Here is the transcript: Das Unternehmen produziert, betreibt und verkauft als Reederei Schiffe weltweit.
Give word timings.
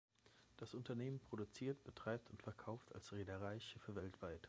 Das 0.57 0.73
Unternehmen 0.73 1.19
produziert, 1.19 1.83
betreibt 1.83 2.31
und 2.31 2.41
verkauft 2.41 2.91
als 2.95 3.11
Reederei 3.11 3.59
Schiffe 3.59 3.93
weltweit. 3.93 4.39